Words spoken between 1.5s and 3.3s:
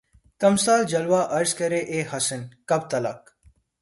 کر اے حسن! کب تلک